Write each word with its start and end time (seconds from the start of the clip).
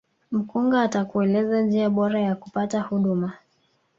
mkunga 0.31 0.81
atakueleza 0.81 1.61
njia 1.61 1.89
bora 1.89 2.19
ya 2.21 2.35
kupata 2.35 2.81
huduma 2.81 3.33